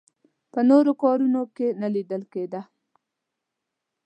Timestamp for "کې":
1.55-1.67